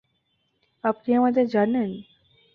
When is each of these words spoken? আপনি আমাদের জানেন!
আপনি 0.83 1.09
আমাদের 1.15 1.45
জানেন! 1.47 1.89